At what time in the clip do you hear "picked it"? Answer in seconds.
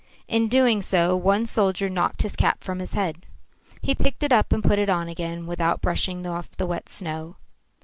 3.93-4.33